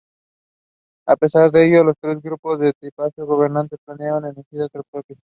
A 1.05 1.15
pesar 1.15 1.51
de 1.51 1.67
ello, 1.67 1.83
los 1.83 1.93
tres 2.01 2.23
grupos 2.23 2.57
del 2.59 2.73
tripartito 2.73 3.23
gobernante 3.27 3.77
plantearon 3.85 4.25
enmiendas 4.25 4.69
propias. 4.89 5.19